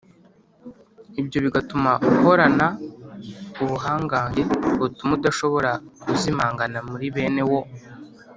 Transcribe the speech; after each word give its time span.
ibyo 1.21 1.37
bigatuma 1.45 1.91
uhorana 2.11 2.67
ubuhangange 3.61 4.41
butuma 4.79 5.11
udashobora 5.17 5.71
kuzimangana 6.03 6.79
muri 6.89 7.07
bene 7.15 7.43
wo. 7.51 7.61